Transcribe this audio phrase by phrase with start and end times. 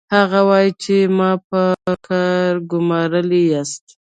[0.15, 1.61] هغه وايي چې ما په
[2.07, 3.85] کار ګومارلي یاست